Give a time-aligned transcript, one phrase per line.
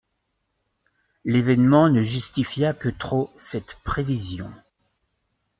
[1.25, 4.51] L'événement ne justifia que trop cette prévision.